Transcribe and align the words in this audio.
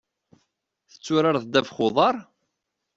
Tetturareḍ 0.91 1.43
ddabex 1.45 1.71
n 1.75 1.81
uḍar? 1.85 2.15